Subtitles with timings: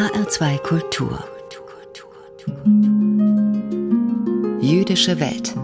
[0.00, 1.22] HR2 Kultur
[4.62, 5.54] Jüdische Welt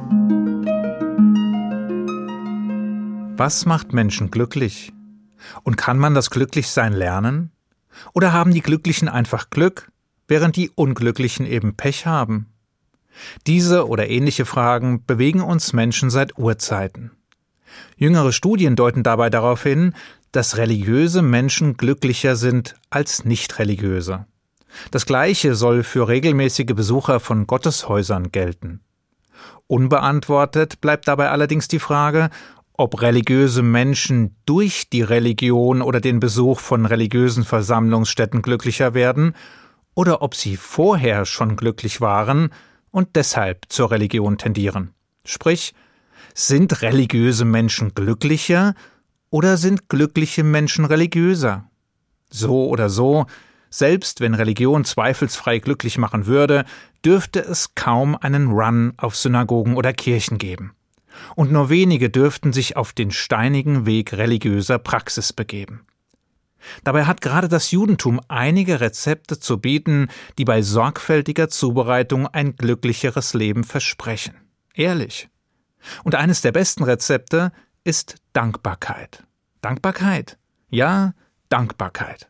[3.38, 4.92] Was macht Menschen glücklich?
[5.62, 7.50] Und kann man das Glücklichsein lernen?
[8.12, 9.90] Oder haben die Glücklichen einfach Glück,
[10.28, 12.52] während die Unglücklichen eben Pech haben?
[13.46, 17.12] Diese oder ähnliche Fragen bewegen uns Menschen seit Urzeiten.
[17.96, 19.94] Jüngere Studien deuten dabei darauf hin,
[20.32, 24.26] dass religiöse Menschen glücklicher sind als nicht religiöse.
[24.90, 28.80] Das Gleiche soll für regelmäßige Besucher von Gotteshäusern gelten.
[29.66, 32.30] Unbeantwortet bleibt dabei allerdings die Frage,
[32.74, 39.34] ob religiöse Menschen durch die Religion oder den Besuch von religiösen Versammlungsstätten glücklicher werden
[39.94, 42.50] oder ob sie vorher schon glücklich waren
[42.90, 44.92] und deshalb zur Religion tendieren.
[45.24, 45.74] Sprich,
[46.34, 48.74] sind religiöse Menschen glücklicher
[49.30, 51.70] oder sind glückliche Menschen religiöser?
[52.30, 53.26] So oder so,
[53.70, 56.64] selbst wenn Religion zweifelsfrei glücklich machen würde,
[57.04, 60.72] dürfte es kaum einen Run auf Synagogen oder Kirchen geben.
[61.34, 65.86] Und nur wenige dürften sich auf den steinigen Weg religiöser Praxis begeben.
[66.84, 70.08] Dabei hat gerade das Judentum einige Rezepte zu bieten,
[70.38, 74.34] die bei sorgfältiger Zubereitung ein glücklicheres Leben versprechen.
[74.74, 75.28] Ehrlich.
[76.02, 77.52] Und eines der besten Rezepte
[77.86, 79.22] ist Dankbarkeit.
[79.60, 80.38] Dankbarkeit.
[80.68, 81.14] Ja,
[81.48, 82.26] Dankbarkeit.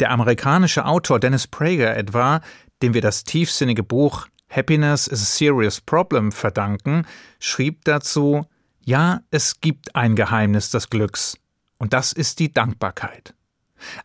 [0.00, 2.40] Der amerikanische Autor Dennis Prager etwa,
[2.82, 7.06] dem wir das tiefsinnige Buch Happiness is a Serious Problem verdanken,
[7.38, 8.46] schrieb dazu,
[8.80, 11.38] ja, es gibt ein Geheimnis des Glücks,
[11.78, 13.34] und das ist die Dankbarkeit.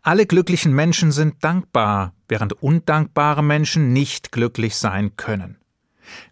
[0.02, 5.58] Alle glücklichen Menschen sind dankbar, während undankbare Menschen nicht glücklich sein können.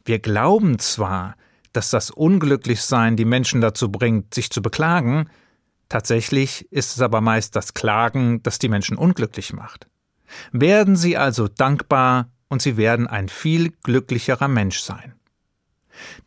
[0.06, 1.36] Wir glauben zwar,
[1.74, 5.30] dass das Unglücklichsein die Menschen dazu bringt, sich zu beklagen,
[5.90, 9.88] tatsächlich ist es aber meist das Klagen, das die Menschen unglücklich macht.
[10.52, 15.14] Werden Sie also dankbar und Sie werden ein viel glücklicherer Mensch sein.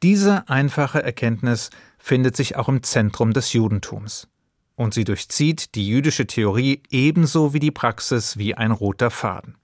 [0.02, 4.28] Diese einfache Erkenntnis findet sich auch im Zentrum des Judentums,
[4.74, 9.56] und sie durchzieht die jüdische Theorie ebenso wie die Praxis wie ein roter Faden.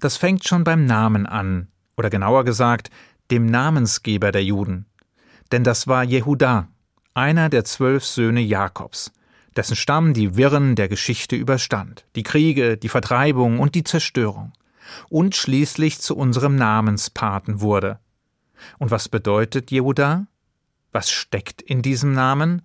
[0.00, 2.90] Das fängt schon beim Namen an, oder genauer gesagt,
[3.30, 4.86] dem Namensgeber der Juden.
[5.52, 6.68] Denn das war Jehuda,
[7.14, 9.12] einer der zwölf Söhne Jakobs,
[9.56, 14.52] dessen Stamm die Wirren der Geschichte überstand, die Kriege, die Vertreibung und die Zerstörung,
[15.08, 17.98] und schließlich zu unserem Namenspaten wurde.
[18.78, 20.26] Und was bedeutet Jehuda?
[20.92, 22.62] Was steckt in diesem Namen?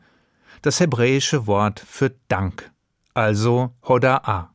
[0.62, 2.72] Das hebräische Wort für Dank,
[3.14, 4.50] also Hoda'a.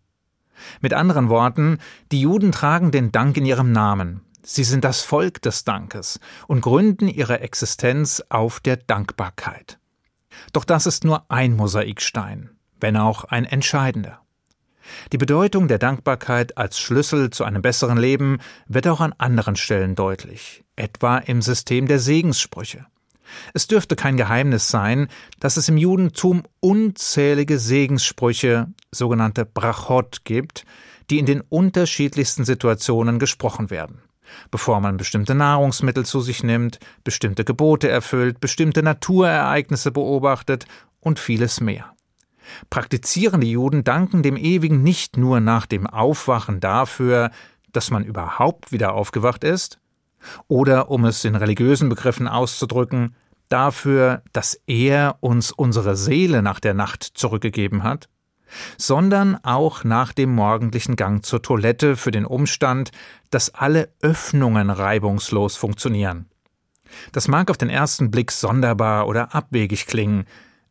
[0.80, 1.78] Mit anderen Worten,
[2.12, 6.60] die Juden tragen den Dank in ihrem Namen, Sie sind das Volk des Dankes und
[6.60, 9.78] gründen ihre Existenz auf der Dankbarkeit.
[10.52, 14.20] Doch das ist nur ein Mosaikstein, wenn auch ein entscheidender.
[15.12, 19.94] Die Bedeutung der Dankbarkeit als Schlüssel zu einem besseren Leben wird auch an anderen Stellen
[19.94, 22.84] deutlich, etwa im System der Segenssprüche.
[23.54, 25.08] Es dürfte kein Geheimnis sein,
[25.40, 30.66] dass es im Judentum unzählige Segenssprüche, sogenannte Brachot, gibt,
[31.08, 34.03] die in den unterschiedlichsten Situationen gesprochen werden
[34.50, 40.66] bevor man bestimmte Nahrungsmittel zu sich nimmt, bestimmte Gebote erfüllt, bestimmte Naturereignisse beobachtet
[41.00, 41.94] und vieles mehr.
[42.70, 47.30] Praktizierende Juden danken dem Ewigen nicht nur nach dem Aufwachen dafür,
[47.72, 49.78] dass man überhaupt wieder aufgewacht ist,
[50.48, 53.14] oder um es in religiösen Begriffen auszudrücken,
[53.48, 58.08] dafür, dass er uns unsere Seele nach der Nacht zurückgegeben hat,
[58.76, 62.90] sondern auch nach dem morgendlichen Gang zur Toilette für den Umstand,
[63.30, 66.26] dass alle Öffnungen reibungslos funktionieren.
[67.12, 70.24] Das mag auf den ersten Blick sonderbar oder abwegig klingen,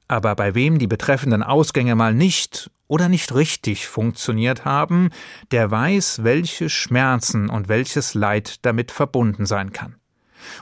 [0.07, 5.09] aber bei wem die betreffenden Ausgänge mal nicht oder nicht richtig funktioniert haben,
[5.51, 9.95] der weiß, welche Schmerzen und welches Leid damit verbunden sein kann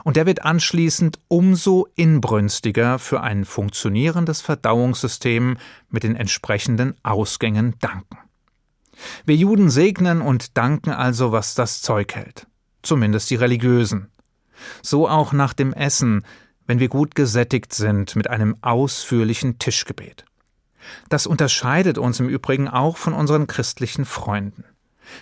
[0.04, 5.56] und der wird anschließend umso inbrünstiger für ein funktionierendes Verdauungssystem
[5.90, 8.18] mit den entsprechenden Ausgängen danken.
[9.24, 12.46] Wir Juden segnen und danken also, was das Zeug hält,
[12.82, 14.08] zumindest die religiösen.
[14.82, 16.24] So auch nach dem Essen,
[16.66, 20.24] wenn wir gut gesättigt sind mit einem ausführlichen Tischgebet.
[21.08, 24.64] Das unterscheidet uns im Übrigen auch von unseren christlichen Freunden.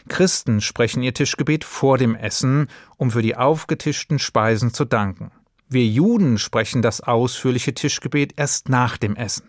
[0.09, 5.33] Christen sprechen ihr Tischgebet vor dem Essen, um für die aufgetischten Speisen zu danken.
[5.69, 9.49] Wir Juden sprechen das ausführliche Tischgebet erst nach dem Essen.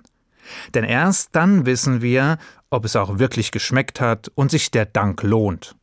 [0.73, 2.37] Denn erst dann wissen wir,
[2.69, 5.75] ob es auch wirklich geschmeckt hat und sich der Dank lohnt.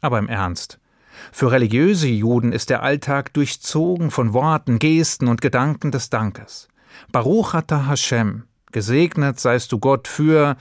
[0.00, 0.78] Aber im Ernst.
[1.32, 6.68] Für religiöse Juden ist der Alltag durchzogen von Worten, Gesten und Gedanken des Dankes.
[7.12, 10.56] Baruch ata Hashem, gesegnet seist du Gott für,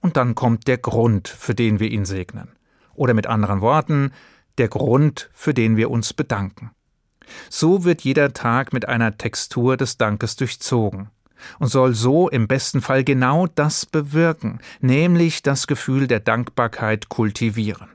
[0.00, 2.57] und dann kommt der Grund, für den wir ihn segnen.
[2.98, 4.12] Oder mit anderen Worten,
[4.58, 6.72] der Grund, für den wir uns bedanken.
[7.48, 11.10] So wird jeder Tag mit einer Textur des Dankes durchzogen
[11.60, 17.88] und soll so im besten Fall genau das bewirken, nämlich das Gefühl der Dankbarkeit kultivieren.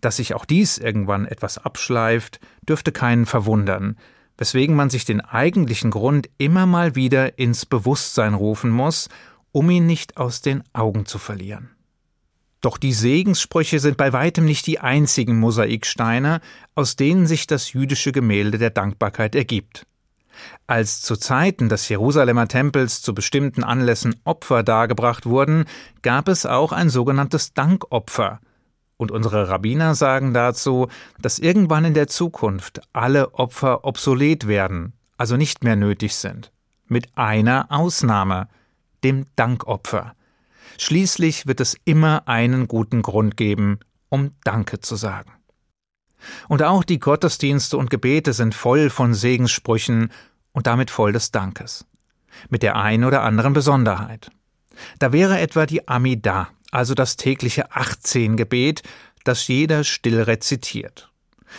[0.00, 3.96] Dass sich auch dies irgendwann etwas abschleift, dürfte keinen verwundern,
[4.38, 9.08] weswegen man sich den eigentlichen Grund immer mal wieder ins Bewusstsein rufen muss,
[9.50, 11.70] um ihn nicht aus den Augen zu verlieren.
[12.62, 16.40] Doch die Segenssprüche sind bei weitem nicht die einzigen Mosaiksteine,
[16.76, 19.84] aus denen sich das jüdische Gemälde der Dankbarkeit ergibt.
[20.68, 25.64] Als zu Zeiten des Jerusalemer Tempels zu bestimmten Anlässen Opfer dargebracht wurden,
[26.02, 28.40] gab es auch ein sogenanntes Dankopfer.
[28.96, 30.86] Und unsere Rabbiner sagen dazu,
[31.20, 36.52] dass irgendwann in der Zukunft alle Opfer obsolet werden, also nicht mehr nötig sind.
[36.86, 38.46] Mit einer Ausnahme,
[39.02, 40.14] dem Dankopfer.
[40.78, 45.32] Schließlich wird es immer einen guten Grund geben, um Danke zu sagen.
[46.48, 50.12] Und auch die Gottesdienste und Gebete sind voll von Segenssprüchen
[50.52, 51.86] und damit voll des Dankes.
[52.48, 54.30] Mit der einen oder anderen Besonderheit.
[54.98, 58.82] Da wäre etwa die Amida, also das tägliche 18 Gebet,
[59.24, 61.10] das jeder still rezitiert.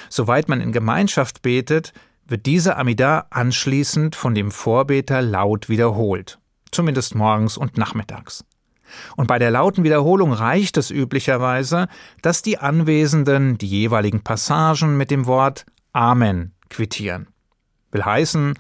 [0.09, 1.93] Soweit man in Gemeinschaft betet,
[2.25, 6.39] wird diese Amida anschließend von dem Vorbeter laut wiederholt,
[6.71, 8.43] zumindest morgens und nachmittags.
[9.15, 11.87] Und bei der lauten Wiederholung reicht es üblicherweise,
[12.21, 17.27] dass die Anwesenden die jeweiligen Passagen mit dem Wort Amen quittieren.
[17.91, 18.55] Will heißen,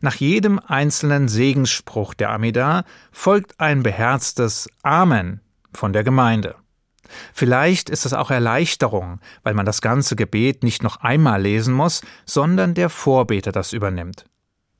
[0.00, 5.40] nach jedem einzelnen Segensspruch der Amida folgt ein beherztes Amen
[5.72, 6.56] von der Gemeinde.
[7.32, 12.02] Vielleicht ist es auch Erleichterung, weil man das ganze Gebet nicht noch einmal lesen muss,
[12.24, 14.26] sondern der Vorbeter das übernimmt.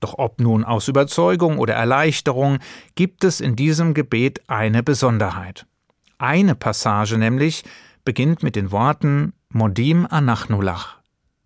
[0.01, 2.59] Doch ob nun aus Überzeugung oder Erleichterung,
[2.95, 5.67] gibt es in diesem Gebet eine Besonderheit.
[6.19, 7.65] Eine Passage nämlich
[8.05, 10.99] beginnt mit den Worten Modim Anachnulach.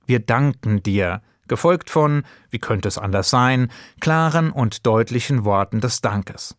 [0.06, 3.70] Wir danken dir, gefolgt von, wie könnte es anders sein,
[4.00, 6.56] klaren und deutlichen Worten des Dankes.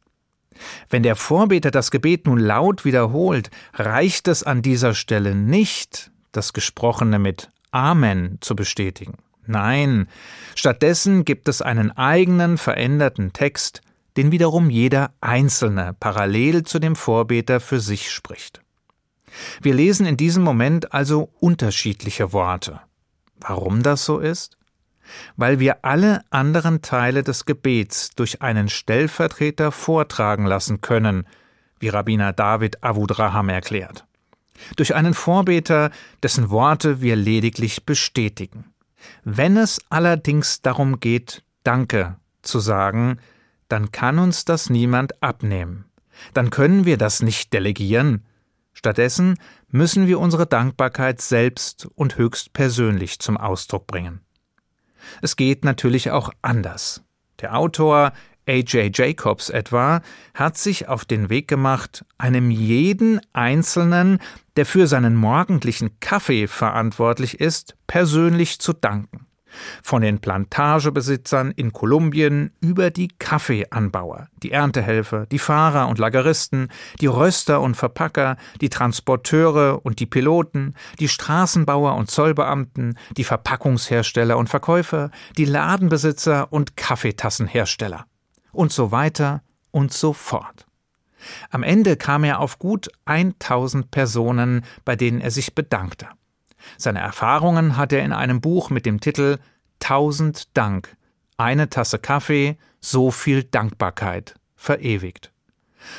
[0.89, 6.53] Wenn der Vorbeter das Gebet nun laut wiederholt, reicht es an dieser Stelle nicht, das
[6.53, 9.17] Gesprochene mit Amen zu bestätigen.
[9.51, 10.07] Nein,
[10.55, 13.81] stattdessen gibt es einen eigenen veränderten Text,
[14.15, 18.61] den wiederum jeder Einzelne parallel zu dem Vorbeter für sich spricht.
[19.61, 22.79] Wir lesen in diesem Moment also unterschiedliche Worte.
[23.41, 24.57] Warum das so ist?
[25.35, 31.27] Weil wir alle anderen Teile des Gebets durch einen Stellvertreter vortragen lassen können,
[31.79, 34.05] wie Rabbiner David Avudraham erklärt.
[34.77, 35.91] Durch einen Vorbeter,
[36.23, 38.70] dessen Worte wir lediglich bestätigen.
[39.23, 43.19] Wenn es allerdings darum geht, Danke zu sagen,
[43.67, 45.85] dann kann uns das niemand abnehmen.
[46.33, 48.25] Dann können wir das nicht delegieren.
[48.73, 49.37] Stattdessen
[49.69, 54.21] müssen wir unsere Dankbarkeit selbst und höchst persönlich zum Ausdruck bringen.
[55.21, 57.03] Es geht natürlich auch anders.
[57.41, 58.13] Der Autor
[58.47, 58.97] A.J.
[58.97, 60.01] Jacobs etwa
[60.33, 64.19] hat sich auf den Weg gemacht, einem jeden Einzelnen,
[64.55, 69.27] der für seinen morgendlichen Kaffee verantwortlich ist, persönlich zu danken.
[69.83, 76.69] Von den Plantagebesitzern in Kolumbien über die Kaffeeanbauer, die Erntehelfer, die Fahrer und Lageristen,
[77.01, 84.37] die Röster und Verpacker, die Transporteure und die Piloten, die Straßenbauer und Zollbeamten, die Verpackungshersteller
[84.37, 88.05] und Verkäufer, die Ladenbesitzer und Kaffeetassenhersteller
[88.51, 89.41] und so weiter
[89.71, 90.65] und so fort.
[91.49, 96.07] Am Ende kam er auf gut 1000 Personen, bei denen er sich bedankte.
[96.77, 99.37] Seine Erfahrungen hat er in einem Buch mit dem Titel
[99.79, 100.95] Tausend Dank,
[101.37, 105.31] eine Tasse Kaffee, so viel Dankbarkeit verewigt.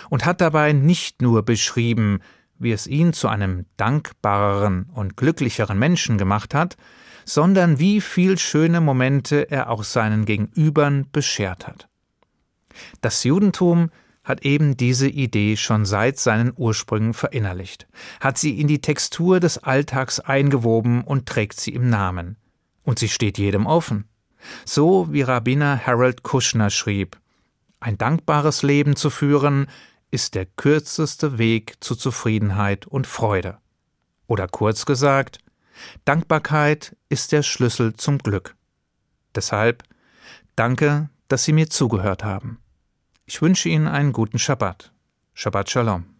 [0.09, 2.21] Und hat dabei nicht nur beschrieben,
[2.59, 6.77] wie es ihn zu einem dankbareren und glücklicheren Menschen gemacht hat,
[7.25, 11.89] sondern wie viel schöne Momente er auch seinen Gegenübern beschert hat.
[13.01, 13.91] Das Judentum
[14.25, 17.89] hat eben diese Idee schon seit seinen Ursprüngen verinnerlicht,
[18.21, 22.37] hat sie in die Textur des Alltags eingewoben und trägt sie im Namen.
[22.85, 24.09] Und sie steht jedem offen.
[24.65, 27.19] So wie Rabbiner Harold Kushner schrieb,
[27.81, 29.67] ein dankbares Leben zu führen,
[30.11, 33.59] ist der kürzeste Weg zu Zufriedenheit und Freude.
[34.27, 35.39] Oder kurz gesagt,
[36.05, 38.55] Dankbarkeit ist der Schlüssel zum Glück.
[39.35, 39.83] Deshalb
[40.55, 42.59] danke, dass Sie mir zugehört haben.
[43.25, 44.93] Ich wünsche Ihnen einen guten Schabbat.
[45.33, 46.12] Shabbat Shalom.